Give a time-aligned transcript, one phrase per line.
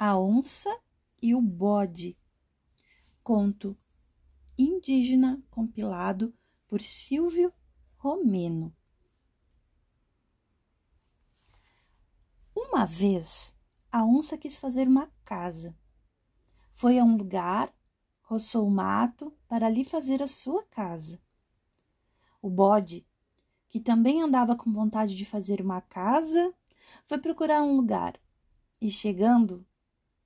[0.00, 0.70] A Onça
[1.20, 2.16] e o Bode.
[3.20, 3.76] Conto
[4.56, 6.32] indígena compilado
[6.68, 7.52] por Silvio
[7.96, 8.72] Romeno.
[12.54, 13.52] Uma vez,
[13.90, 15.76] a onça quis fazer uma casa.
[16.70, 17.74] Foi a um lugar,
[18.22, 21.20] roçou o mato para ali fazer a sua casa.
[22.40, 23.04] O bode,
[23.68, 26.54] que também andava com vontade de fazer uma casa,
[27.04, 28.16] foi procurar um lugar
[28.80, 29.66] e, chegando,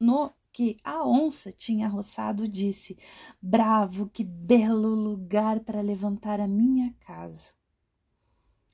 [0.03, 2.99] no que a onça tinha roçado, disse:
[3.41, 7.53] Bravo, que belo lugar para levantar a minha casa.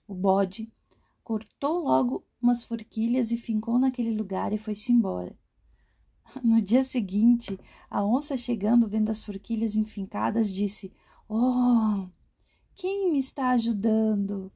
[0.06, 0.73] O bode
[1.23, 5.37] cortou logo umas forquilhas e fincou naquele lugar e foi-se embora.
[6.43, 7.59] No dia seguinte,
[7.89, 10.92] a onça, chegando, vendo as forquilhas enfincadas, disse:
[11.29, 12.09] Oh,
[12.75, 14.53] quem me está ajudando?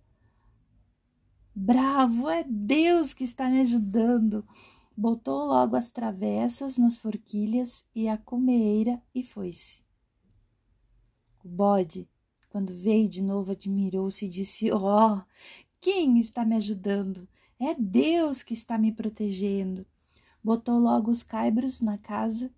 [1.55, 4.45] Bravo, é Deus que está me ajudando
[4.97, 9.83] botou logo as travessas nas forquilhas e a cumeira e foi-se.
[11.45, 12.09] O bode,
[12.49, 15.23] quando veio de novo, admirou-se e disse: Ó, oh,
[15.81, 17.29] quem está me ajudando?
[17.59, 19.87] É Deus que está me protegendo.
[20.43, 22.53] Botou logo os caibros na casa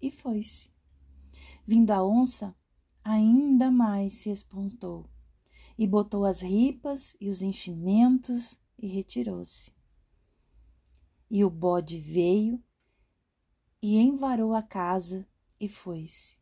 [0.00, 0.70] e foi-se.
[1.66, 2.54] Vindo a onça,
[3.04, 5.06] ainda mais se espontou
[5.78, 9.75] e botou as ripas e os enchimentos e retirou-se.
[11.30, 12.62] E o bode veio
[13.82, 15.26] e envarou a casa
[15.60, 16.38] e foi-se.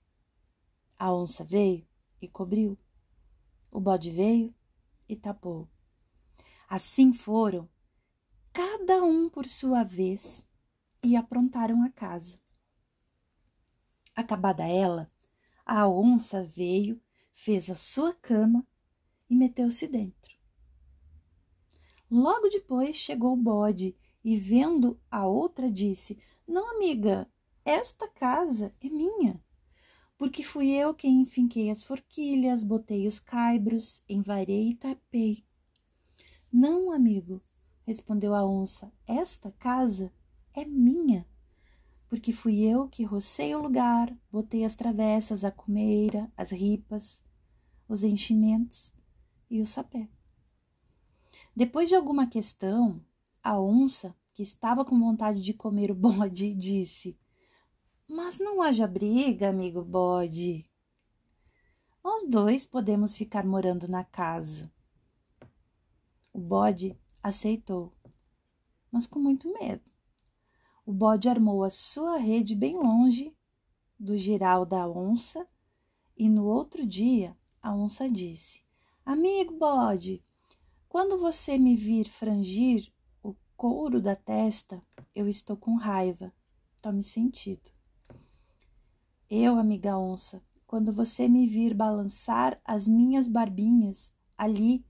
[0.99, 1.87] A onça veio
[2.21, 2.79] e cobriu.
[3.71, 4.55] O bode veio
[5.09, 5.69] e tapou.
[6.69, 7.69] Assim foram,
[8.53, 10.47] cada um por sua vez,
[11.03, 12.41] e aprontaram a casa.
[14.17, 15.11] Acabada ela,
[15.67, 18.67] a onça veio, fez a sua cama
[19.29, 20.35] e meteu-se dentro.
[22.11, 23.95] Logo depois chegou o bode
[24.25, 27.31] e vendo a outra disse: Não, amiga,
[27.65, 29.41] esta casa é minha.
[30.17, 35.45] Porque fui eu quem enfinquei as forquilhas, botei os caibros, envarei e tapei.
[36.51, 37.43] Não, amigo,
[37.83, 40.13] respondeu a onça, esta casa
[40.55, 41.27] é minha.
[42.09, 47.21] Porque fui eu que rocei o lugar, botei as travessas, a cumeira, as ripas,
[47.89, 48.95] os enchimentos
[49.51, 50.09] e o sapé.
[51.57, 53.05] Depois de alguma questão,
[53.43, 57.17] a onça, que estava com vontade de comer o bode, disse:
[58.07, 60.69] Mas não haja briga, amigo bode.
[62.03, 64.71] Nós dois podemos ficar morando na casa.
[66.33, 67.93] O bode aceitou,
[68.91, 69.91] mas com muito medo.
[70.85, 73.35] O bode armou a sua rede bem longe
[73.99, 75.49] do giral da onça
[76.17, 78.63] e no outro dia a onça disse:
[79.07, 80.23] Amigo bode,
[80.89, 82.94] quando você me vir frangir
[83.57, 84.83] couro da testa,
[85.15, 86.33] eu estou com raiva.
[86.83, 87.71] Tome sentido.
[89.31, 94.85] Eu, amiga onça, quando você me vir balançar as minhas barbinhas ali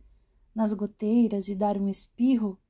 [0.55, 2.61] nas goteiras e dar um espirro,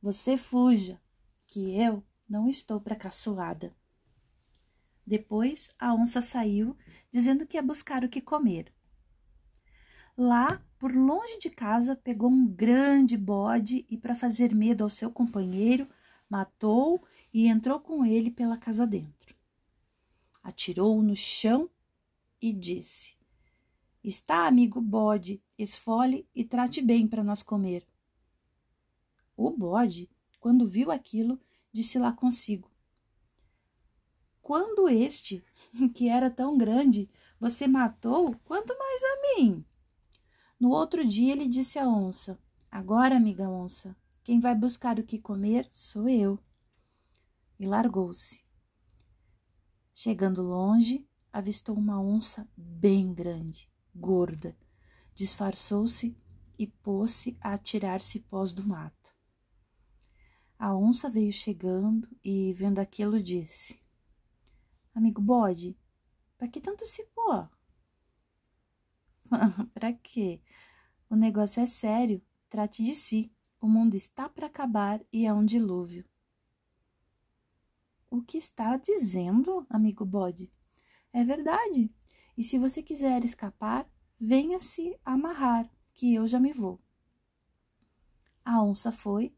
[0.00, 1.00] você fuja,
[1.46, 3.74] que eu não estou para caçoada.
[5.06, 6.76] Depois a onça saiu,
[7.10, 8.72] dizendo que ia buscar o que comer.
[10.16, 15.12] Lá por longe de casa, pegou um grande bode e, para fazer medo ao seu
[15.12, 15.88] companheiro,
[16.28, 17.00] matou
[17.32, 19.32] e entrou com ele pela casa dentro.
[20.42, 21.70] Atirou-o no chão
[22.40, 23.16] e disse:
[24.02, 27.86] Está, amigo bode, esfole e trate bem para nós comer.
[29.36, 30.10] O bode,
[30.40, 31.38] quando viu aquilo,
[31.70, 32.68] disse lá consigo:
[34.40, 35.44] Quando este,
[35.94, 39.64] que era tão grande, você matou, quanto mais a mim?
[40.62, 42.38] No outro dia ele disse à onça:
[42.70, 46.38] Agora, amiga onça, quem vai buscar o que comer sou eu.
[47.58, 48.44] E largou-se.
[49.92, 54.56] Chegando longe, avistou uma onça bem grande, gorda.
[55.16, 56.16] Disfarçou-se
[56.56, 59.12] e pôs-se a atirar cipós do mato.
[60.56, 63.82] A onça veio chegando e, vendo aquilo, disse:
[64.94, 65.76] Amigo bode,
[66.38, 67.50] para que tanto cipó?
[69.74, 70.40] para quê?
[71.08, 72.22] O negócio é sério.
[72.48, 73.32] Trate de si.
[73.60, 76.04] O mundo está para acabar e é um dilúvio.
[78.10, 80.52] O que está dizendo, amigo bode?
[81.12, 81.90] É verdade.
[82.36, 83.88] E se você quiser escapar,
[84.18, 86.80] venha se amarrar, que eu já me vou.
[88.44, 89.34] A onça foi,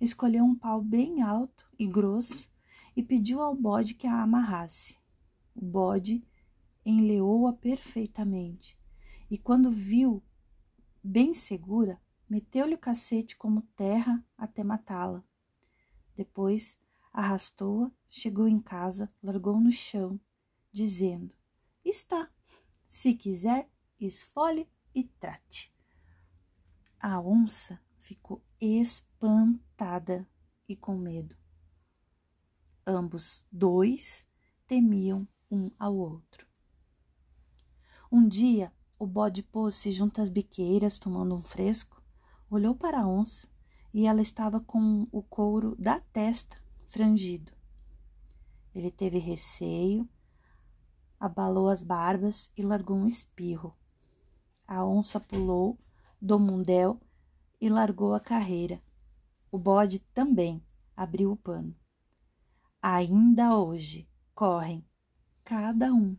[0.00, 2.52] escolheu um pau bem alto e grosso
[2.94, 4.98] e pediu ao bode que a amarrasse.
[5.54, 6.24] O bode
[6.84, 8.81] enleou-a perfeitamente
[9.32, 10.22] e quando viu
[11.02, 11.98] bem segura,
[12.28, 15.24] meteu-lhe o cacete como terra até matá-la.
[16.14, 16.78] Depois
[17.10, 20.20] arrastou-a, chegou em casa, largou no chão,
[20.70, 21.34] dizendo:
[21.82, 22.30] Está,
[22.86, 25.74] se quiser, esfole e trate.
[27.00, 30.28] A onça ficou espantada
[30.68, 31.34] e com medo.
[32.86, 34.28] Ambos dois
[34.66, 36.46] temiam um ao outro.
[38.10, 38.70] Um dia,
[39.02, 42.00] o bode pôs-se junto às biqueiras, tomando um fresco,
[42.48, 43.48] olhou para a onça
[43.92, 46.56] e ela estava com o couro da testa
[46.86, 47.50] frangido.
[48.72, 50.08] Ele teve receio,
[51.18, 53.76] abalou as barbas e largou um espirro.
[54.68, 55.76] A onça pulou
[56.20, 57.00] do mundel
[57.60, 58.80] e largou a carreira.
[59.50, 60.64] O bode também
[60.96, 61.74] abriu o pano.
[62.80, 64.86] Ainda hoje correm
[65.42, 66.16] cada um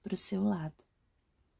[0.00, 0.85] para o seu lado.